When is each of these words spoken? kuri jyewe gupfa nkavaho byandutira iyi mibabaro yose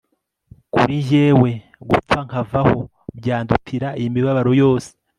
kuri 0.73 0.95
jyewe 1.07 1.51
gupfa 1.89 2.17
nkavaho 2.27 2.77
byandutira 3.17 3.87
iyi 3.99 4.09
mibabaro 4.15 4.51
yose 4.63 4.89